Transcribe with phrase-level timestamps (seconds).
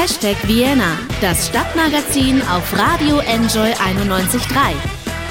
[0.00, 4.74] Hashtag Vienna, das Stadtmagazin auf Radio Enjoy 91.3.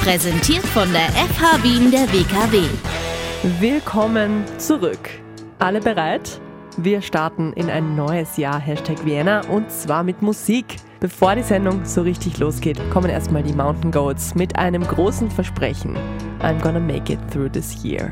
[0.04, 2.64] Präsentiert von der FH Wien der WKW.
[3.62, 5.00] Willkommen zurück.
[5.60, 6.42] Alle bereit?
[6.76, 10.76] Wir starten in ein neues Jahr Hashtag Vienna und zwar mit Musik.
[11.00, 15.96] Bevor die Sendung so richtig losgeht, kommen erstmal die Mountain Goats mit einem großen Versprechen.
[16.42, 18.12] I'm gonna make it through this year.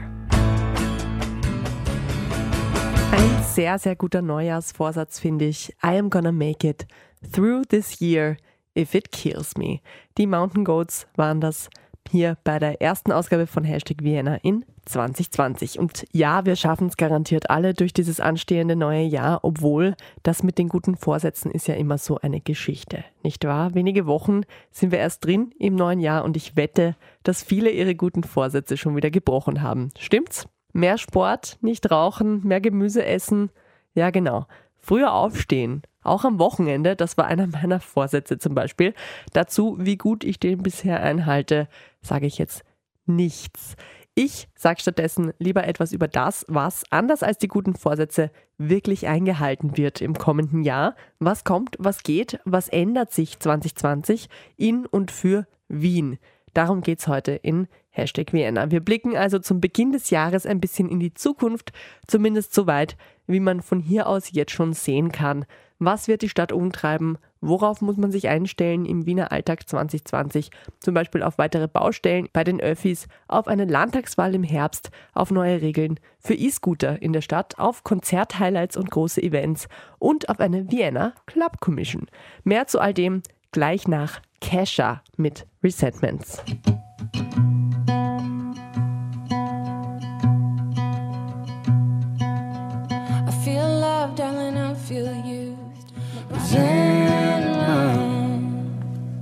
[3.11, 5.69] Ein sehr, sehr guter Neujahrsvorsatz finde ich.
[5.83, 6.85] I am gonna make it
[7.31, 8.38] through this year
[8.75, 9.80] if it kills me.
[10.17, 11.70] Die Mountain Goats waren das
[12.11, 15.80] hier bei der ersten Ausgabe von Hashtag Vienna in 2020.
[15.80, 20.58] Und ja, wir schaffen es garantiert alle durch dieses anstehende neue Jahr, obwohl das mit
[20.58, 23.73] den guten Vorsätzen ist ja immer so eine Geschichte, nicht wahr?
[23.73, 24.41] Wenige Wochen
[24.72, 28.77] sind wir erst drin im neuen Jahr und ich wette, dass viele ihre guten Vorsätze
[28.77, 29.89] schon wieder gebrochen haben.
[29.97, 30.47] Stimmt's?
[30.75, 33.49] Mehr Sport, nicht rauchen, mehr Gemüse essen.
[33.93, 34.45] Ja, genau.
[34.77, 38.94] Früher aufstehen, auch am Wochenende, das war einer meiner Vorsätze zum Beispiel.
[39.31, 41.69] Dazu, wie gut ich den bisher einhalte,
[42.02, 42.66] sage ich jetzt
[43.05, 43.77] nichts.
[44.16, 49.78] Ich sage stattdessen lieber etwas über das, was, anders als die guten Vorsätze, wirklich eingehalten
[49.78, 50.97] wird im kommenden Jahr.
[51.19, 56.19] Was kommt, was geht, was ändert sich 2020 in und für Wien.
[56.53, 58.69] Darum geht es heute in Hashtag Vienna.
[58.71, 61.71] Wir blicken also zum Beginn des Jahres ein bisschen in die Zukunft,
[62.07, 65.45] zumindest so weit, wie man von hier aus jetzt schon sehen kann.
[65.79, 67.17] Was wird die Stadt umtreiben?
[67.41, 70.49] Worauf muss man sich einstellen im Wiener Alltag 2020?
[70.79, 75.61] Zum Beispiel auf weitere Baustellen bei den Öffis, auf eine Landtagswahl im Herbst, auf neue
[75.61, 79.67] Regeln für E-Scooter in der Stadt, auf Konzerthighlights und große Events
[79.99, 82.07] und auf eine Vienna Club Commission.
[82.43, 86.41] Mehr zu all dem gleich nach Kesha mit Resentments.
[94.88, 95.94] Feel used.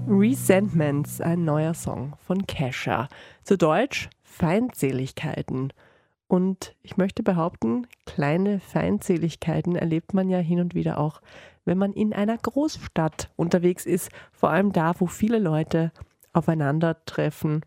[0.08, 3.08] Resentments, ein neuer Song von Kesha.
[3.44, 5.72] Zu Deutsch Feindseligkeiten.
[6.28, 11.22] Und ich möchte behaupten, kleine Feindseligkeiten erlebt man ja hin und wieder auch,
[11.64, 15.92] wenn man in einer Großstadt unterwegs ist, vor allem da, wo viele Leute
[16.34, 17.62] aufeinandertreffen,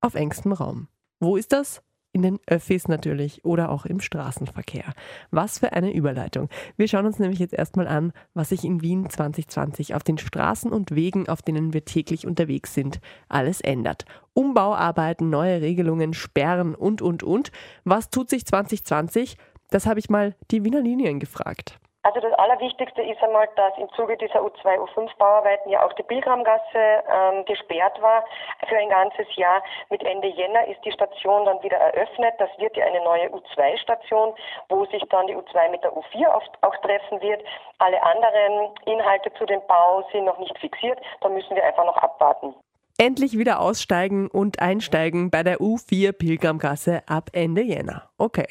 [0.00, 0.88] auf engstem Raum.
[1.20, 1.82] Wo ist das?
[2.16, 4.94] In den Öffis natürlich oder auch im Straßenverkehr.
[5.32, 6.48] Was für eine Überleitung.
[6.78, 10.72] Wir schauen uns nämlich jetzt erstmal an, was sich in Wien 2020 auf den Straßen
[10.72, 14.06] und Wegen, auf denen wir täglich unterwegs sind, alles ändert.
[14.32, 17.52] Umbauarbeiten, neue Regelungen, Sperren und, und, und.
[17.84, 19.36] Was tut sich 2020?
[19.68, 21.78] Das habe ich mal die Wiener Linien gefragt.
[22.06, 26.62] Also das Allerwichtigste ist einmal, dass im Zuge dieser U2, U5-Bauarbeiten ja auch die Pilgramgasse
[27.10, 28.24] ähm, gesperrt war
[28.68, 29.60] für ein ganzes Jahr.
[29.90, 32.34] Mit Ende Jänner ist die Station dann wieder eröffnet.
[32.38, 34.34] Das wird ja eine neue U2-Station,
[34.68, 37.42] wo sich dann die U2 mit der U4 auch, auch treffen wird.
[37.78, 41.00] Alle anderen Inhalte zu dem Bau sind noch nicht fixiert.
[41.22, 42.54] Da müssen wir einfach noch abwarten.
[42.98, 48.08] Endlich wieder aussteigen und einsteigen bei der U4 Pilgramgasse ab Ende Jänner.
[48.16, 48.46] Okay.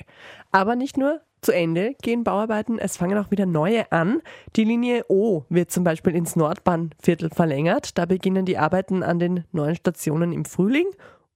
[0.52, 4.22] Aber nicht nur zu Ende gehen Bauarbeiten, es fangen auch wieder neue an.
[4.56, 7.98] Die Linie O wird zum Beispiel ins Nordbahnviertel verlängert.
[7.98, 10.88] Da beginnen die Arbeiten an den neuen Stationen im Frühling.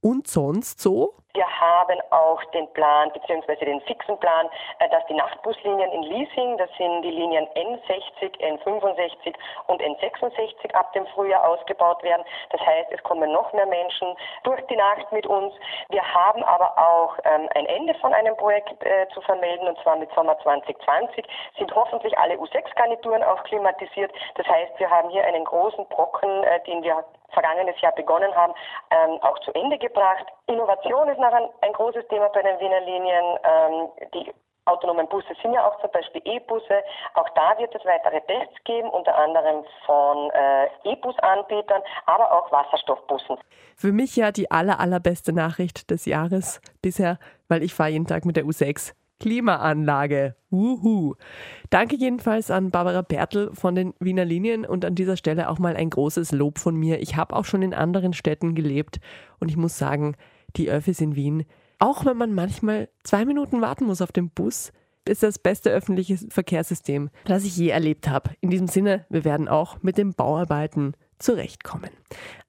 [0.02, 1.14] Und sonst so?
[1.34, 4.50] Wir haben auch den Plan, beziehungsweise den fixen Plan,
[4.80, 9.36] äh, dass die Nachtbuslinien in Leasing, das sind die Linien N60, N65
[9.68, 12.26] und N66 ab dem Frühjahr ausgebaut werden.
[12.50, 15.54] Das heißt, es kommen noch mehr Menschen durch die Nacht mit uns.
[15.90, 19.98] Wir haben aber auch ähm, ein Ende von einem Projekt äh, zu vermelden, und zwar
[19.98, 21.26] mit Sommer 2020
[21.58, 24.12] sind hoffentlich alle U6-Garnituren auch klimatisiert.
[24.36, 28.54] Das heißt, wir haben hier einen großen Brocken, äh, den wir vergangenes Jahr begonnen haben,
[28.92, 30.26] ähm, auch zu Ende gebracht.
[30.48, 33.38] Innovation ist ein, ein großes Thema bei den Wiener Linien.
[33.44, 34.34] Ähm, die
[34.66, 36.84] autonomen Busse sind ja auch zum Beispiel E-Busse.
[37.16, 43.38] Auch da wird es weitere Tests geben, unter anderem von äh, E-Bus-Anbietern, aber auch Wasserstoffbussen.
[43.76, 47.18] Für mich ja die aller, allerbeste Nachricht des Jahres bisher,
[47.48, 48.94] weil ich fahre jeden Tag mit der U6.
[49.20, 50.36] Klimaanlage.
[50.50, 51.16] Wuhu.
[51.70, 55.76] Danke jedenfalls an Barbara Bertel von den Wiener Linien und an dieser Stelle auch mal
[55.76, 57.02] ein großes Lob von mir.
[57.02, 59.00] Ich habe auch schon in anderen Städten gelebt
[59.40, 60.16] und ich muss sagen,
[60.56, 61.46] die Öffis in Wien,
[61.78, 64.72] auch wenn man manchmal zwei Minuten warten muss auf den Bus,
[65.08, 68.32] ist das beste öffentliche Verkehrssystem, das ich je erlebt habe.
[68.42, 71.92] In diesem Sinne, wir werden auch mit den Bauarbeiten zurechtkommen.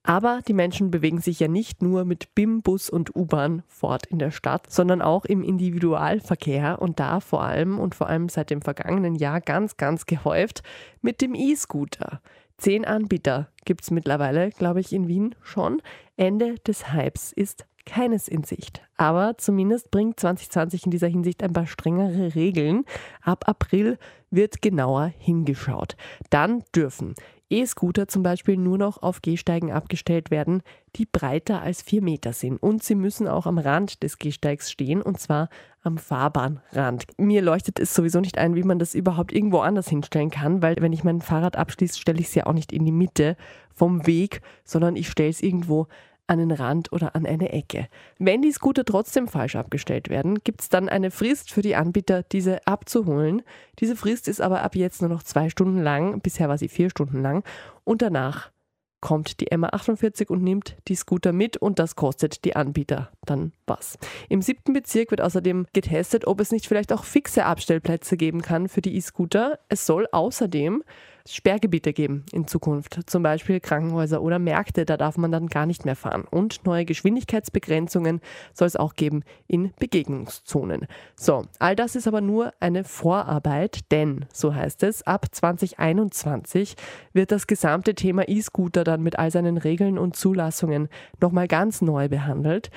[0.02, 4.18] Aber die Menschen bewegen sich ja nicht nur mit BIM, Bus und U-Bahn fort in
[4.18, 8.62] der Stadt, sondern auch im Individualverkehr und da vor allem und vor allem seit dem
[8.62, 10.62] vergangenen Jahr ganz, ganz gehäuft
[11.02, 12.22] mit dem E-Scooter.
[12.56, 15.80] Zehn Anbieter gibt es mittlerweile, glaube ich, in Wien schon.
[16.16, 18.82] Ende des Hypes ist keines in Sicht.
[18.96, 22.84] Aber zumindest bringt 2020 in dieser Hinsicht ein paar strengere Regeln.
[23.22, 23.98] Ab April
[24.30, 25.96] wird genauer hingeschaut.
[26.28, 27.14] Dann dürfen
[27.50, 30.62] E-Scooter zum Beispiel nur noch auf Gehsteigen abgestellt werden,
[30.96, 32.56] die breiter als vier Meter sind.
[32.56, 35.48] Und sie müssen auch am Rand des Gehsteigs stehen, und zwar
[35.82, 37.06] am Fahrbahnrand.
[37.18, 40.76] Mir leuchtet es sowieso nicht ein, wie man das überhaupt irgendwo anders hinstellen kann, weil
[40.78, 43.36] wenn ich mein Fahrrad abschließe, stelle ich es ja auch nicht in die Mitte
[43.74, 45.88] vom Weg, sondern ich stelle es irgendwo
[46.30, 47.88] an den Rand oder an eine Ecke.
[48.18, 52.22] Wenn die Scooter trotzdem falsch abgestellt werden, gibt es dann eine Frist für die Anbieter,
[52.22, 53.42] diese abzuholen.
[53.80, 56.88] Diese Frist ist aber ab jetzt nur noch zwei Stunden lang, bisher war sie vier
[56.88, 57.42] Stunden lang
[57.84, 58.52] und danach
[59.00, 63.98] kommt die MA48 und nimmt die Scooter mit und das kostet die Anbieter dann was.
[64.28, 68.68] Im siebten Bezirk wird außerdem getestet, ob es nicht vielleicht auch fixe Abstellplätze geben kann
[68.68, 69.58] für die E-Scooter.
[69.68, 70.84] Es soll außerdem
[71.28, 75.84] Sperrgebiete geben in Zukunft, zum Beispiel Krankenhäuser oder Märkte, da darf man dann gar nicht
[75.84, 76.24] mehr fahren.
[76.30, 78.20] Und neue Geschwindigkeitsbegrenzungen
[78.52, 80.86] soll es auch geben in Begegnungszonen.
[81.16, 86.76] So, all das ist aber nur eine Vorarbeit, denn, so heißt es, ab 2021
[87.12, 90.88] wird das gesamte Thema E-Scooter dann mit all seinen Regeln und Zulassungen
[91.20, 92.70] nochmal ganz neu behandelt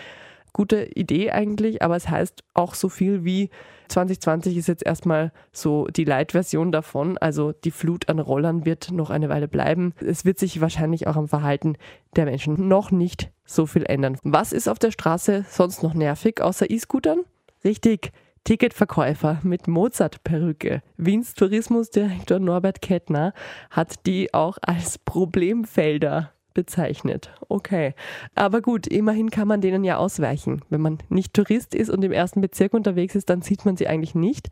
[0.54, 3.50] gute Idee eigentlich, aber es heißt auch so viel wie
[3.90, 7.18] 2020 ist jetzt erstmal so die Light-Version davon.
[7.18, 9.94] Also die Flut an Rollern wird noch eine Weile bleiben.
[10.00, 11.76] Es wird sich wahrscheinlich auch am Verhalten
[12.16, 14.18] der Menschen noch nicht so viel ändern.
[14.24, 17.22] Was ist auf der Straße sonst noch nervig außer E-Scootern?
[17.64, 18.12] Richtig,
[18.44, 20.82] Ticketverkäufer mit Mozart-Perücke.
[20.98, 23.34] Wiens Tourismusdirektor Norbert Kettner
[23.70, 27.32] hat die auch als Problemfelder bezeichnet.
[27.50, 27.94] Okay.
[28.36, 30.62] Aber gut, immerhin kann man denen ja ausweichen.
[30.70, 33.88] Wenn man nicht Tourist ist und im ersten Bezirk unterwegs ist, dann sieht man sie
[33.88, 34.50] eigentlich nicht.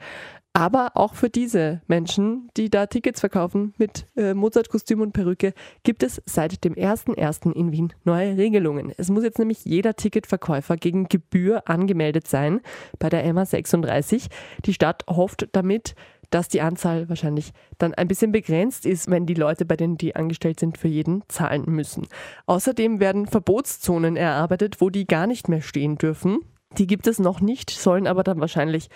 [0.54, 5.54] Aber auch für diese Menschen, die da Tickets verkaufen mit äh, Mozart-Kostüm und Perücke,
[5.84, 7.54] gibt es seit dem 1.1.
[7.54, 8.92] in Wien neue Regelungen.
[8.98, 12.60] Es muss jetzt nämlich jeder Ticketverkäufer gegen Gebühr angemeldet sein
[13.00, 14.28] bei der MA 36.
[14.66, 15.96] Die Stadt hofft damit,
[16.32, 20.16] dass die Anzahl wahrscheinlich dann ein bisschen begrenzt ist, wenn die Leute, bei denen die
[20.16, 22.08] angestellt sind, für jeden zahlen müssen.
[22.48, 26.40] Außerdem werden Verbotszonen erarbeitet, wo die gar nicht mehr stehen dürfen.
[26.78, 28.90] Die gibt es noch nicht, sollen aber dann wahrscheinlich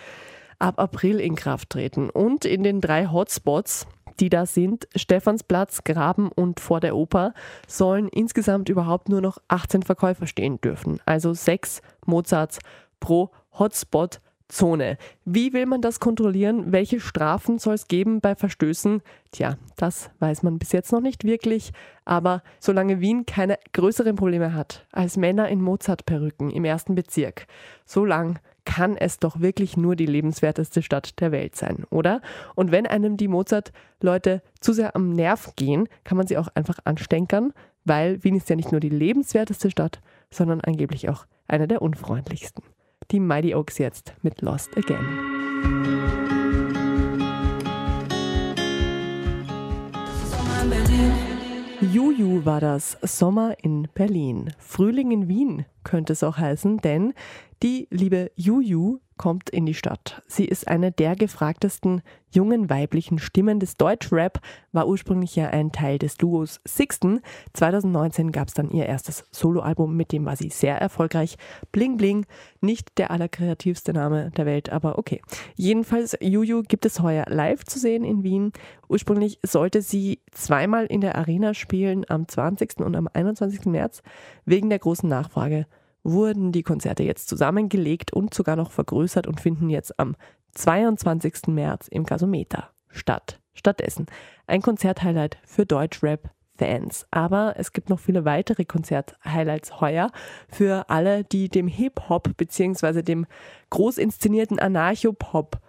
[0.59, 2.09] ab April in Kraft treten.
[2.09, 3.85] Und in den drei Hotspots,
[4.21, 7.33] die da sind, Stephansplatz, Graben und vor der Oper,
[7.67, 10.99] sollen insgesamt überhaupt nur noch 18 Verkäufer stehen dürfen.
[11.05, 12.59] Also sechs Mozarts
[13.01, 14.97] pro Hotspot Zone.
[15.25, 16.71] Wie will man das kontrollieren?
[16.71, 19.01] Welche Strafen soll es geben bei Verstößen?
[19.31, 21.71] Tja, das weiß man bis jetzt noch nicht wirklich.
[22.05, 27.47] Aber solange Wien keine größeren Probleme hat als Männer in Mozart-Perücken im ersten Bezirk,
[27.85, 32.21] solange kann es doch wirklich nur die lebenswerteste Stadt der Welt sein, oder?
[32.55, 36.79] Und wenn einem die Mozart-Leute zu sehr am Nerv gehen, kann man sie auch einfach
[36.83, 37.53] anstenkern,
[37.83, 40.01] weil Wien ist ja nicht nur die lebenswerteste Stadt,
[40.31, 42.63] sondern angeblich auch eine der unfreundlichsten
[43.11, 45.35] die Mighty Oaks jetzt mit Lost Again.
[51.81, 54.53] Juju war das Sommer in Berlin.
[54.57, 57.13] Frühling in Wien könnte es auch heißen, denn
[57.63, 60.21] die liebe Juju kommt in die Stadt.
[60.27, 62.01] Sie ist eine der gefragtesten
[62.31, 64.41] jungen weiblichen Stimmen des Deutschrap,
[64.73, 67.21] war ursprünglich ja ein Teil des Duos Sixten.
[67.53, 71.37] 2019 gab es dann ihr erstes Soloalbum, mit dem war sie sehr erfolgreich.
[71.71, 72.25] Bling Bling,
[72.59, 75.21] nicht der allerkreativste Name der Welt, aber okay.
[75.55, 78.51] Jedenfalls, Juju gibt es heuer live zu sehen in Wien.
[78.89, 82.81] Ursprünglich sollte sie zweimal in der Arena spielen, am 20.
[82.81, 83.65] und am 21.
[83.65, 84.03] März.
[84.45, 85.65] Wegen der großen Nachfrage
[86.05, 90.15] wurden die Konzerte jetzt zusammengelegt und sogar noch vergrößert und finden jetzt am
[90.53, 91.47] 22.
[91.47, 93.41] März im Gasometer statt.
[93.53, 94.05] Stattdessen
[94.47, 97.05] ein Konzerthighlight für Deutschrap Fans.
[97.11, 100.11] Aber es gibt noch viele weitere Konzerthighlights heuer
[100.47, 103.01] für alle, die dem Hip-Hop bzw.
[103.01, 103.25] dem
[103.69, 105.59] groß inszenierten Anarcho-Pop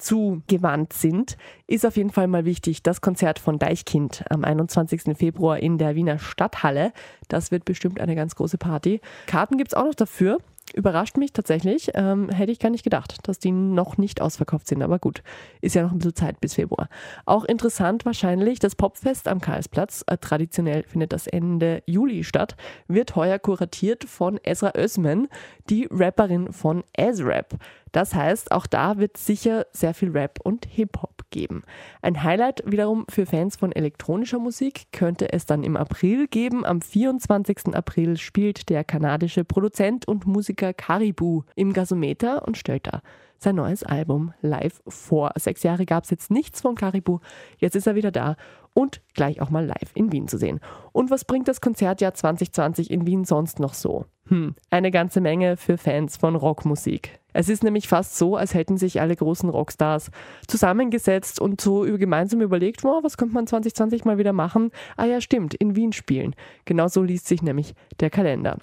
[0.00, 2.82] zugewandt sind, ist auf jeden Fall mal wichtig.
[2.82, 5.16] Das Konzert von Deichkind am 21.
[5.16, 6.92] Februar in der Wiener Stadthalle.
[7.28, 9.00] Das wird bestimmt eine ganz große Party.
[9.26, 10.38] Karten gibt es auch noch dafür.
[10.74, 11.90] Überrascht mich tatsächlich.
[11.94, 14.82] Ähm, hätte ich gar nicht gedacht, dass die noch nicht ausverkauft sind.
[14.82, 15.22] Aber gut,
[15.60, 16.88] ist ja noch ein bisschen Zeit bis Februar.
[17.26, 22.56] Auch interessant wahrscheinlich, das Popfest am Karlsplatz, äh, traditionell findet das Ende Juli statt,
[22.88, 25.28] wird heuer kuratiert von Ezra Özmen,
[25.68, 27.56] die Rapperin von Ezrap.
[27.92, 31.62] Das heißt, auch da wird sicher sehr viel Rap und Hip-Hop geben.
[32.02, 36.64] Ein Highlight wiederum für Fans von elektronischer Musik könnte es dann im April geben.
[36.64, 37.74] Am 24.
[37.74, 43.02] April spielt der kanadische Produzent und Musiker Caribou im Gasometer und stellt da
[43.42, 45.32] sein neues Album live vor.
[45.36, 47.20] Sechs Jahre gab es jetzt nichts von Caribou,
[47.58, 48.36] jetzt ist er wieder da
[48.74, 50.60] und gleich auch mal live in Wien zu sehen.
[50.92, 54.04] Und was bringt das Konzertjahr 2020 in Wien sonst noch so?
[54.26, 57.19] Hm, eine ganze Menge für Fans von Rockmusik.
[57.32, 60.10] Es ist nämlich fast so, als hätten sich alle großen Rockstars
[60.46, 64.70] zusammengesetzt und so gemeinsam überlegt, wow, was könnte man 2020 mal wieder machen?
[64.96, 66.34] Ah ja, stimmt, in Wien spielen.
[66.64, 68.58] Genau so liest sich nämlich der Kalender.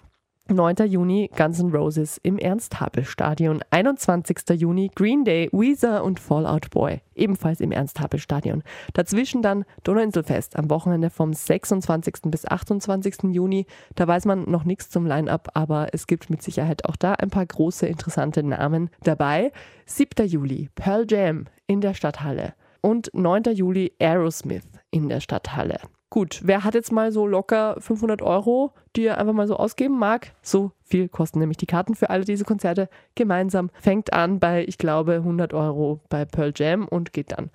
[0.50, 0.88] 9.
[0.88, 3.62] Juni Guns N' Roses im Ernst-Happel-Stadion.
[3.70, 4.38] 21.
[4.60, 8.64] Juni Green Day, Weezer und Fallout Boy, ebenfalls im Ernst-Happel-Stadion.
[8.94, 12.32] Dazwischen dann Donauinselfest am Wochenende vom 26.
[12.32, 13.34] bis 28.
[13.34, 13.66] Juni.
[13.96, 17.30] Da weiß man noch nichts zum Line-Up, aber es gibt mit Sicherheit auch da ein
[17.30, 19.52] paar große interessante Namen dabei.
[19.86, 20.28] 7.
[20.28, 23.44] Juli Pearl Jam in der Stadthalle und 9.
[23.54, 25.80] Juli Aerosmith in der Stadthalle.
[26.10, 30.00] Gut, wer hat jetzt mal so locker 500 Euro, die er einfach mal so ausgeben
[30.00, 30.34] mag?
[30.42, 33.70] So viel kosten nämlich die Karten für alle diese Konzerte gemeinsam.
[33.82, 37.50] Fängt an bei, ich glaube, 100 Euro bei Pearl Jam und geht dann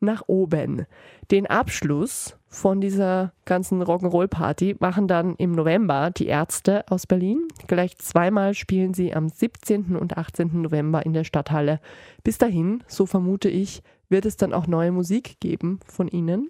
[0.00, 0.86] nach oben.
[1.30, 7.46] Den Abschluss von dieser ganzen Rock'n'Roll-Party machen dann im November die Ärzte aus Berlin.
[7.66, 9.96] Gleich zweimal spielen sie am 17.
[9.96, 10.62] und 18.
[10.62, 11.80] November in der Stadthalle.
[12.24, 16.48] Bis dahin, so vermute ich, wird es dann auch neue Musik geben von ihnen.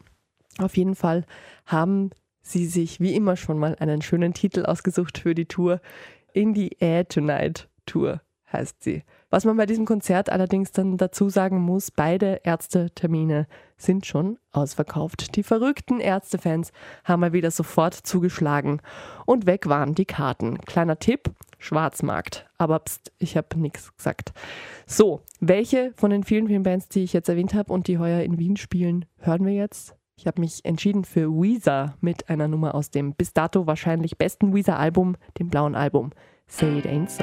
[0.58, 1.24] Auf jeden Fall
[1.66, 2.10] haben
[2.42, 5.80] sie sich wie immer schon mal einen schönen Titel ausgesucht für die Tour.
[6.32, 8.20] In the Air Tonight Tour
[8.52, 9.02] heißt sie.
[9.30, 13.46] Was man bei diesem Konzert allerdings dann dazu sagen muss, beide Ärztetermine
[13.76, 15.36] sind schon ausverkauft.
[15.36, 16.72] Die verrückten Ärztefans
[17.04, 18.80] haben mal wieder sofort zugeschlagen
[19.26, 20.58] und weg waren die Karten.
[20.62, 22.48] Kleiner Tipp, Schwarzmarkt.
[22.56, 24.32] Aber pst, ich habe nichts gesagt.
[24.86, 28.22] So, welche von den vielen, vielen Bands, die ich jetzt erwähnt habe und die heuer
[28.22, 29.97] in Wien spielen, hören wir jetzt?
[30.18, 34.52] Ich habe mich entschieden für Weezer mit einer Nummer aus dem bis dato wahrscheinlich besten
[34.52, 36.10] Weezer-Album, dem blauen Album
[36.48, 37.22] Say It Ain't So.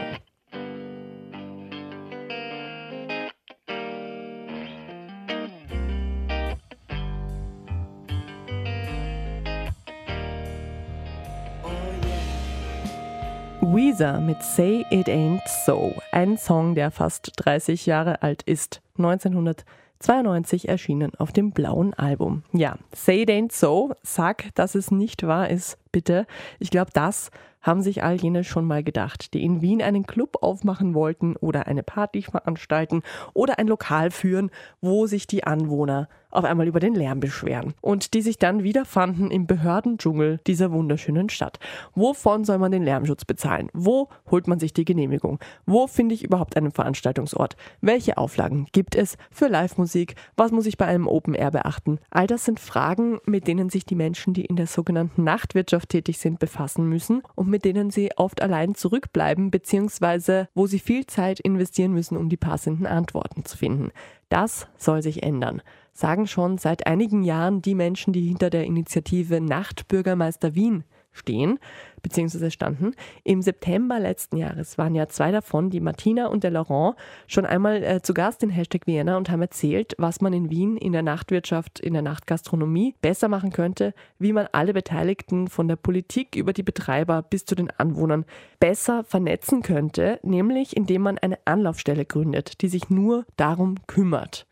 [13.59, 19.65] Weezer mit Say It Ain't So, ein Song, der fast 30 Jahre alt ist, 1900
[20.05, 22.43] 92 erschienen auf dem blauen Album.
[22.51, 26.27] Ja, Say It Ain't So, sag, dass es nicht wahr ist, bitte.
[26.59, 27.31] Ich glaube, das
[27.63, 31.65] haben sich all jene schon mal gedacht, die in Wien einen Club aufmachen wollten oder
[31.65, 33.01] eine Party veranstalten
[33.33, 38.13] oder ein Lokal führen, wo sich die Anwohner auf einmal über den Lärm beschweren und
[38.13, 41.59] die sich dann wiederfanden im Behördendschungel dieser wunderschönen Stadt.
[41.93, 43.69] Wovon soll man den Lärmschutz bezahlen?
[43.73, 45.39] Wo holt man sich die Genehmigung?
[45.65, 47.55] Wo finde ich überhaupt einen Veranstaltungsort?
[47.81, 50.15] Welche Auflagen gibt es für Live-Musik?
[50.35, 51.99] Was muss ich bei einem Open Air beachten?
[52.09, 56.19] All das sind Fragen, mit denen sich die Menschen, die in der sogenannten Nachtwirtschaft tätig
[56.19, 61.39] sind, befassen müssen und mit denen sie oft allein zurückbleiben, beziehungsweise wo sie viel Zeit
[61.39, 63.91] investieren müssen, um die passenden Antworten zu finden.
[64.29, 65.61] Das soll sich ändern
[65.95, 70.83] sagen schon seit einigen Jahren die Menschen, die hinter der Initiative Nachtbürgermeister Wien
[71.13, 71.59] stehen,
[72.01, 72.91] beziehungsweise standen.
[73.23, 77.81] Im September letzten Jahres waren ja zwei davon, die Martina und der Laurent, schon einmal
[77.83, 81.01] äh, zu Gast in Hashtag Vienna und haben erzählt, was man in Wien in der
[81.01, 86.51] Nachtwirtschaft, in der Nachtgastronomie besser machen könnte, wie man alle Beteiligten von der Politik über
[86.51, 88.25] die Betreiber bis zu den Anwohnern
[88.59, 94.45] besser vernetzen könnte, nämlich indem man eine Anlaufstelle gründet, die sich nur darum kümmert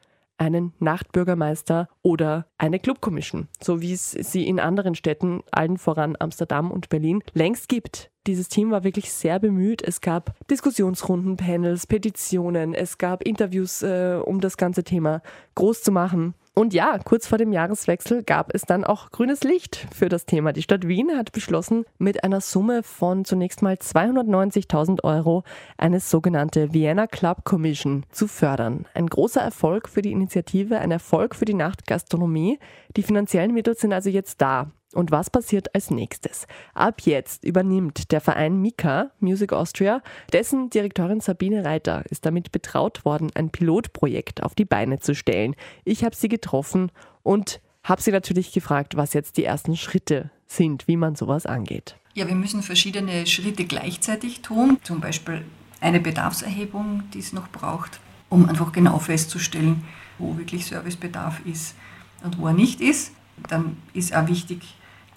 [0.43, 6.69] einen Nachtbürgermeister oder eine Clubkommission, so wie es sie in anderen Städten, allen voran Amsterdam
[6.69, 8.11] und Berlin, längst gibt.
[8.27, 9.81] Dieses Team war wirklich sehr bemüht.
[9.81, 15.21] Es gab Diskussionsrunden, Panels, Petitionen, es gab Interviews, äh, um das ganze Thema
[15.55, 16.33] groß zu machen.
[16.55, 20.53] Und ja, kurz vor dem Jahreswechsel gab es dann auch grünes Licht für das Thema.
[20.53, 25.43] Die Stadt Wien hat beschlossen, mit einer Summe von zunächst mal 290.000 Euro
[25.77, 28.85] eine sogenannte Vienna Club Commission zu fördern.
[28.93, 32.59] Ein großer Erfolg für die Initiative, ein Erfolg für die Nachtgastronomie.
[32.95, 34.69] Die finanziellen Mittel sind also jetzt da.
[34.93, 36.47] Und was passiert als nächstes?
[36.73, 43.03] Ab jetzt übernimmt der Verein Mika Music Austria, dessen Direktorin Sabine Reiter ist damit betraut
[43.03, 45.55] worden, ein Pilotprojekt auf die Beine zu stellen.
[45.83, 46.91] Ich habe sie getroffen
[47.23, 51.95] und habe sie natürlich gefragt, was jetzt die ersten Schritte sind, wie man sowas angeht.
[52.13, 55.43] Ja, wir müssen verschiedene Schritte gleichzeitig tun, zum Beispiel
[55.81, 59.83] eine Bedarfserhebung, die es noch braucht, um einfach genau festzustellen,
[60.19, 61.75] wo wirklich Servicebedarf ist
[62.23, 63.11] und wo er nicht ist.
[63.49, 64.61] Dann ist auch wichtig,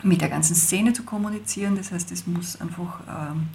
[0.02, 1.76] mit der ganzen Szene zu kommunizieren.
[1.76, 3.48] Das heißt, es muss einfach ähm,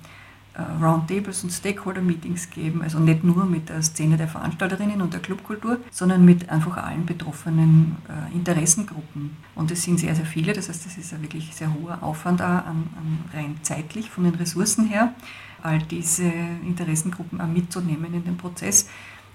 [0.53, 5.21] äh, Roundtables und Stakeholder-Meetings geben, also nicht nur mit der Szene der Veranstalterinnen und der
[5.21, 9.38] Clubkultur, sondern mit einfach allen betroffenen äh, Interessengruppen.
[9.55, 12.41] Und es sind sehr, sehr viele, das heißt, es ist ein wirklich sehr hoher Aufwand
[12.41, 15.13] an, an rein zeitlich von den Ressourcen her,
[15.63, 16.29] all diese
[16.65, 18.89] Interessengruppen auch mitzunehmen in den Prozess.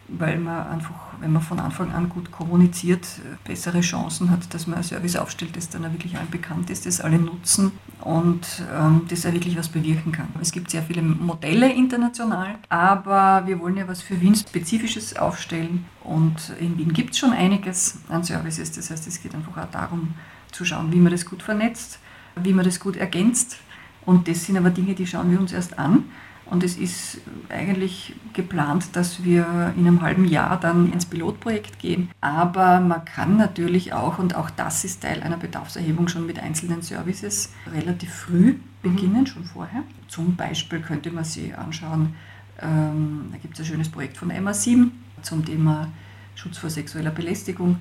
[0.09, 3.07] Weil man einfach, wenn man von Anfang an gut kommuniziert,
[3.45, 6.87] bessere Chancen hat, dass man ein Service aufstellt, das dann auch wirklich allen bekannt ist,
[6.87, 10.29] das alle nutzen und ähm, das auch wirklich was bewirken kann.
[10.41, 15.85] Es gibt sehr viele Modelle international, aber wir wollen ja was für Wien Spezifisches aufstellen
[16.05, 18.73] und in Wien gibt es schon einiges an Services.
[18.73, 20.15] Das heißt, es geht einfach auch darum
[20.53, 21.99] zu schauen, wie man das gut vernetzt,
[22.37, 23.59] wie man das gut ergänzt
[24.05, 26.05] und das sind aber Dinge, die schauen wir uns erst an
[26.49, 32.11] und es ist eigentlich geplant, dass wir in einem halben Jahr dann ins Pilotprojekt gehen.
[32.21, 36.83] Aber man kann natürlich auch, und auch das ist Teil einer Bedarfserhebung, schon mit einzelnen
[36.83, 39.27] Services relativ früh beginnen, mhm.
[39.27, 39.83] schon vorher.
[40.09, 42.15] Zum Beispiel könnte man sich anschauen,
[42.61, 44.91] ähm, da gibt es ein schönes Projekt von MA7
[45.23, 45.89] zum Thema
[46.37, 47.79] Schutz vor sexueller Belästigung.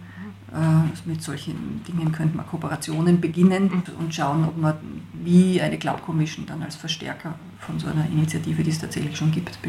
[0.55, 3.83] Äh, mit solchen Dingen könnte man Kooperationen beginnen mhm.
[3.99, 4.75] und schauen, ob man
[5.13, 9.31] wie eine Cloud Commission dann als Verstärker von so einer Initiative, die es tatsächlich schon
[9.31, 9.59] gibt,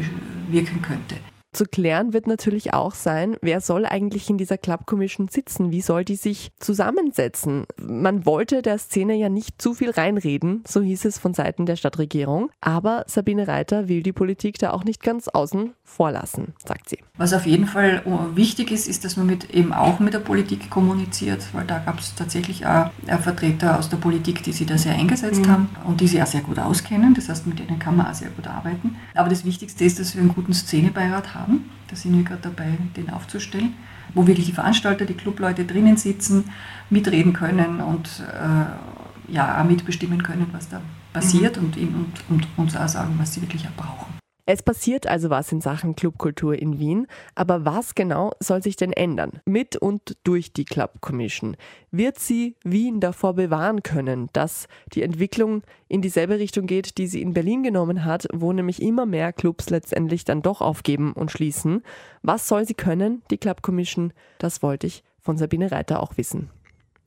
[0.49, 1.17] wirken könnte.
[1.57, 5.71] Zu klären wird natürlich auch sein, wer soll eigentlich in dieser Club Commission sitzen?
[5.71, 7.65] Wie soll die sich zusammensetzen?
[7.81, 11.75] Man wollte der Szene ja nicht zu viel reinreden, so hieß es von Seiten der
[11.75, 12.51] Stadtregierung.
[12.61, 16.99] Aber Sabine Reiter will die Politik da auch nicht ganz außen vorlassen, sagt sie.
[17.17, 20.19] Was auf jeden Fall oh, wichtig ist, ist, dass man mit, eben auch mit der
[20.19, 24.77] Politik kommuniziert, weil da gab es tatsächlich auch Vertreter aus der Politik, die sich da
[24.77, 25.49] sehr eingesetzt mhm.
[25.49, 27.15] haben und die sich auch sehr gut auskennen.
[27.15, 28.95] Das heißt, mit denen kann man auch sehr gut arbeiten.
[29.15, 31.69] Aber das Wichtigste ist, dass wir einen guten Szenebeirat haben haben.
[31.87, 33.73] Da sind wir gerade dabei, den aufzustellen,
[34.13, 36.45] wo wirklich die Veranstalter, die Clubleute drinnen sitzen,
[36.89, 40.81] mitreden können und äh, ja, auch mitbestimmen können, was da
[41.13, 41.65] passiert mhm.
[41.65, 44.16] und, und, und uns auch sagen, was sie wirklich auch brauchen.
[44.49, 48.93] Es passiert also was in Sachen Clubkultur in Wien, aber was genau soll sich denn
[48.93, 49.41] ändern?
[49.43, 51.57] Mit und durch die Club Commission.
[51.91, 57.21] Wird sie Wien davor bewahren können, dass die Entwicklung in dieselbe Richtung geht, die sie
[57.21, 61.83] in Berlin genommen hat, wo nämlich immer mehr Clubs letztendlich dann doch aufgeben und schließen?
[62.21, 64.13] Was soll sie können, die Club Commission?
[64.37, 66.49] Das wollte ich von Sabine Reiter auch wissen.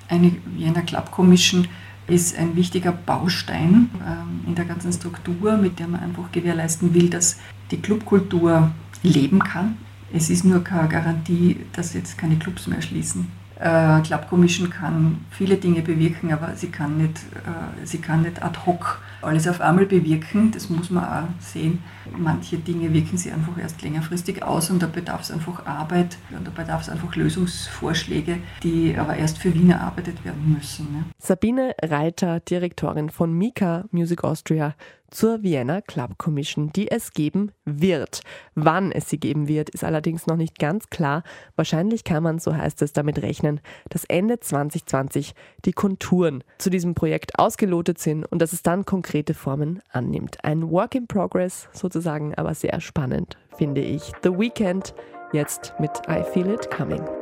[0.09, 1.69] Eine Wiener Club Commission
[2.11, 7.09] ist ein wichtiger Baustein ähm, in der ganzen Struktur, mit der man einfach gewährleisten will,
[7.09, 7.39] dass
[7.71, 8.71] die Clubkultur
[9.03, 9.77] leben kann.
[10.13, 13.29] Es ist nur keine Garantie, dass jetzt keine Clubs mehr schließen.
[13.61, 18.43] Äh, Club Commission kann viele Dinge bewirken, aber sie kann nicht, äh, sie kann nicht
[18.43, 20.51] ad hoc alles auf einmal bewirken.
[20.51, 21.83] Das muss man auch sehen.
[22.17, 26.47] Manche Dinge wirken sie einfach erst längerfristig aus und da bedarf es einfach Arbeit und
[26.47, 30.91] da bedarf es einfach Lösungsvorschläge, die aber erst für Wien erarbeitet werden müssen.
[30.93, 31.05] Ne?
[31.19, 34.75] Sabine Reiter, Direktorin von Mika Music Austria,
[35.11, 38.21] zur Vienna Club Commission, die es geben wird.
[38.55, 41.23] Wann es sie geben wird, ist allerdings noch nicht ganz klar.
[41.57, 46.95] Wahrscheinlich kann man, so heißt es, damit rechnen, dass Ende 2020 die Konturen zu diesem
[46.95, 50.45] Projekt ausgelotet sind und dass es dann konkrete Formen annimmt.
[50.45, 54.13] Ein Work in Progress sozusagen, aber sehr spannend, finde ich.
[54.23, 54.95] The Weekend
[55.33, 57.20] jetzt mit I Feel It Coming.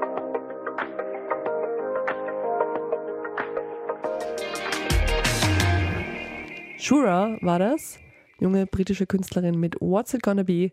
[6.80, 7.98] Shura war das,
[8.38, 10.70] junge britische Künstlerin mit What's It Gonna Be.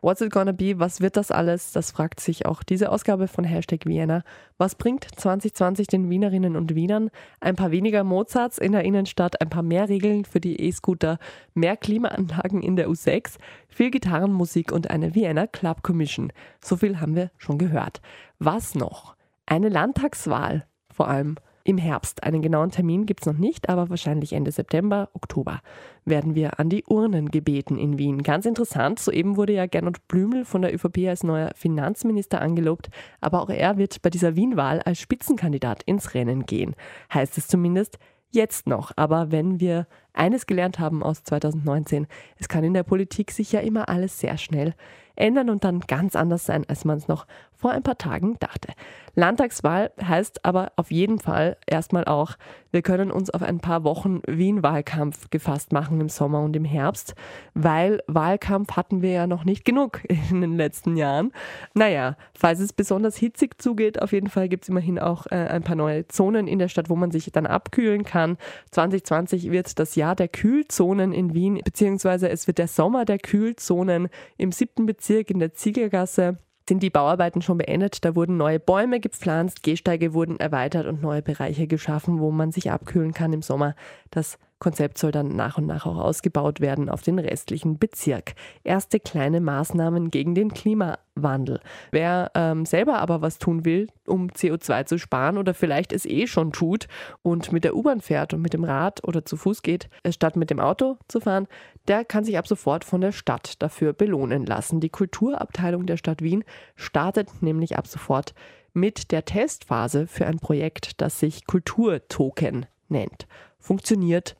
[0.00, 0.78] What's It Gonna Be?
[0.78, 1.72] Was wird das alles?
[1.72, 4.22] Das fragt sich auch diese Ausgabe von Hashtag Vienna.
[4.56, 7.10] Was bringt 2020 den Wienerinnen und Wienern?
[7.40, 11.18] Ein paar weniger Mozarts in der Innenstadt, ein paar mehr Regeln für die E-Scooter,
[11.54, 16.32] mehr Klimaanlagen in der U6, viel Gitarrenmusik und eine Vienna Club Commission.
[16.62, 18.00] So viel haben wir schon gehört.
[18.38, 19.16] Was noch?
[19.44, 21.34] Eine Landtagswahl vor allem
[21.68, 22.22] im Herbst.
[22.22, 25.60] Einen genauen Termin gibt es noch nicht, aber wahrscheinlich Ende September, Oktober
[26.06, 28.22] werden wir an die Urnen gebeten in Wien.
[28.22, 32.88] Ganz interessant, soeben wurde ja Gernot Blümel von der ÖVP als neuer Finanzminister angelobt,
[33.20, 36.74] aber auch er wird bei dieser Wien-Wahl als Spitzenkandidat ins Rennen gehen.
[37.12, 37.98] Heißt es zumindest
[38.30, 38.92] jetzt noch.
[38.96, 42.06] Aber wenn wir eines gelernt haben aus 2019,
[42.38, 44.74] es kann in der Politik sich ja immer alles sehr schnell
[45.18, 47.26] ändern und dann ganz anders sein, als man es noch
[47.58, 48.68] vor ein paar Tagen dachte.
[49.16, 52.36] Landtagswahl heißt aber auf jeden Fall erstmal auch,
[52.70, 57.14] wir können uns auf ein paar Wochen Wien-Wahlkampf gefasst machen im Sommer und im Herbst,
[57.54, 61.32] weil Wahlkampf hatten wir ja noch nicht genug in den letzten Jahren.
[61.74, 65.64] Naja, falls es besonders hitzig zugeht, auf jeden Fall gibt es immerhin auch äh, ein
[65.64, 68.36] paar neue Zonen in der Stadt, wo man sich dann abkühlen kann.
[68.70, 74.10] 2020 wird das Jahr der Kühlzonen in Wien, beziehungsweise es wird der Sommer der Kühlzonen
[74.36, 78.04] im siebten Bezirk in der Ziegelgasse sind die Bauarbeiten schon beendet.
[78.04, 82.70] Da wurden neue Bäume gepflanzt, Gehsteige wurden erweitert und neue Bereiche geschaffen, wo man sich
[82.70, 83.74] abkühlen kann im Sommer.
[84.10, 88.34] Das Konzept soll dann nach und nach auch ausgebaut werden auf den restlichen Bezirk.
[88.64, 91.60] Erste kleine Maßnahmen gegen den Klimawandel.
[91.90, 96.26] Wer ähm, selber aber was tun will, um CO2 zu sparen oder vielleicht es eh
[96.26, 96.88] schon tut
[97.22, 100.36] und mit der U-Bahn fährt und mit dem Rad oder zu Fuß geht, äh, statt
[100.36, 101.46] mit dem Auto zu fahren,
[101.86, 104.80] der kann sich ab sofort von der Stadt dafür belohnen lassen.
[104.80, 106.44] Die Kulturabteilung der Stadt Wien
[106.74, 108.34] startet nämlich ab sofort
[108.72, 113.26] mit der Testphase für ein Projekt, das sich Kulturtoken nennt.
[113.58, 114.36] Funktioniert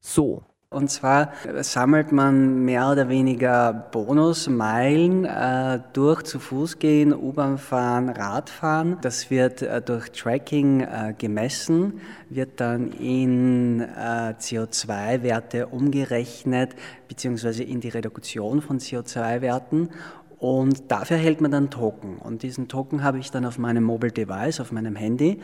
[0.00, 0.42] so.
[0.68, 8.08] Und zwar sammelt man mehr oder weniger Bonusmeilen äh, durch zu Fuß gehen, U-Bahn fahren,
[8.08, 8.98] Radfahren.
[9.00, 16.74] Das wird äh, durch Tracking äh, gemessen, wird dann in äh, CO2-Werte umgerechnet,
[17.06, 19.90] beziehungsweise in die Reduktion von CO2-Werten.
[20.38, 22.18] Und dafür erhält man dann Token.
[22.18, 25.40] Und diesen Token habe ich dann auf meinem Mobile Device, auf meinem Handy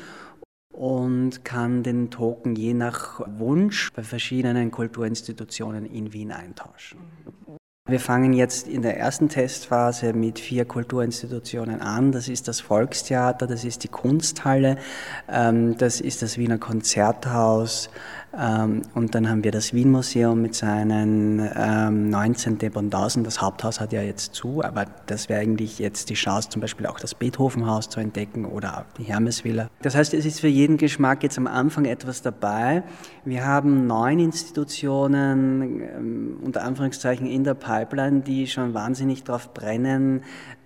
[0.73, 6.99] und kann den Token je nach Wunsch bei verschiedenen Kulturinstitutionen in Wien eintauschen.
[7.88, 12.12] Wir fangen jetzt in der ersten Testphase mit vier Kulturinstitutionen an.
[12.12, 14.77] Das ist das Volkstheater, das ist die Kunsthalle,
[15.29, 17.90] ähm, das ist das Wiener Konzerthaus,
[18.38, 23.25] ähm, und dann haben wir das Wien-Museum mit seinen ähm, 19 Dependancen.
[23.25, 26.87] Das Haupthaus hat ja jetzt zu, aber das wäre eigentlich jetzt die Chance, zum Beispiel
[26.87, 29.68] auch das Beethovenhaus zu entdecken oder die Hermesvilla.
[29.83, 32.85] Das heißt, es ist für jeden Geschmack jetzt am Anfang etwas dabei.
[33.25, 40.23] Wir haben neun Institutionen, ähm, unter Anführungszeichen, in der Pipeline, die schon wahnsinnig drauf brennen,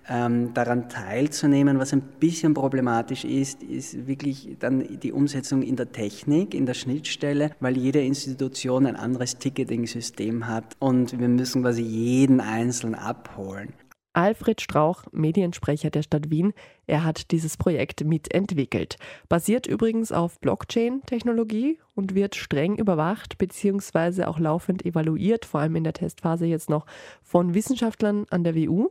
[0.09, 1.79] ähm, daran teilzunehmen.
[1.79, 6.73] Was ein bisschen problematisch ist, ist wirklich dann die Umsetzung in der Technik, in der
[6.73, 13.73] Schnittstelle, weil jede Institution ein anderes Ticketing-System hat und wir müssen quasi jeden einzeln abholen.
[14.17, 16.53] Alfred Strauch, Mediensprecher der Stadt Wien,
[16.87, 18.97] er hat dieses Projekt mitentwickelt.
[19.29, 24.23] Basiert übrigens auf Blockchain-Technologie und wird streng überwacht bzw.
[24.23, 26.87] auch laufend evaluiert, vor allem in der Testphase jetzt noch
[27.21, 28.89] von Wissenschaftlern an der WU.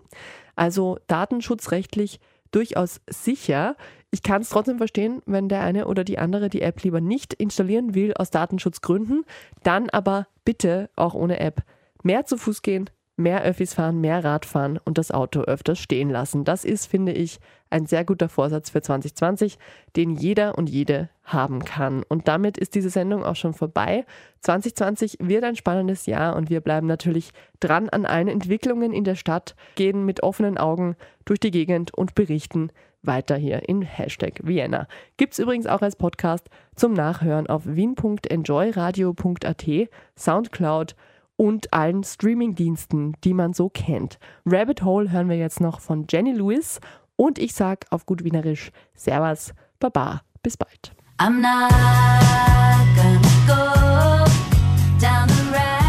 [0.54, 2.20] Also datenschutzrechtlich
[2.52, 3.74] durchaus sicher.
[4.12, 7.34] Ich kann es trotzdem verstehen, wenn der eine oder die andere die App lieber nicht
[7.34, 9.24] installieren will aus Datenschutzgründen,
[9.64, 11.64] dann aber bitte auch ohne App
[12.04, 16.10] mehr zu Fuß gehen, mehr Öffis fahren, mehr Rad fahren und das Auto öfters stehen
[16.10, 16.44] lassen.
[16.44, 19.58] Das ist, finde ich, ein sehr guter Vorsatz für 2020,
[19.96, 22.04] den jeder und jede haben kann.
[22.08, 24.04] Und damit ist diese Sendung auch schon vorbei.
[24.40, 29.16] 2020 wird ein spannendes Jahr und wir bleiben natürlich dran an allen Entwicklungen in der
[29.16, 32.70] Stadt, gehen mit offenen Augen durch die Gegend und berichten
[33.02, 34.88] weiter hier in Hashtag Vienna.
[35.16, 39.64] Gibt es übrigens auch als Podcast zum Nachhören auf wien.enjoyradio.at,
[40.16, 40.96] Soundcloud
[41.36, 44.18] und allen Streamingdiensten, die man so kennt.
[44.44, 46.80] Rabbit Hole hören wir jetzt noch von Jenny Lewis
[47.16, 50.92] und ich sag auf gut Wienerisch Servus, Baba, bis bald.
[51.18, 51.70] I'm not
[52.94, 54.30] gonna go
[55.00, 55.86] down the rabbit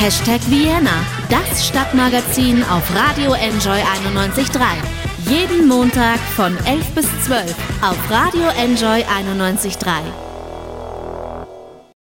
[0.00, 4.62] Hashtag Vienna, das Stadtmagazin auf Radio Enjoy 91.3.
[5.26, 10.29] Jeden Montag von 11 bis 12 auf Radio Enjoy 91.3.